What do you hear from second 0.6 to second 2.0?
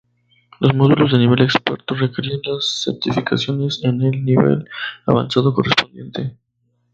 módulos del nivel experto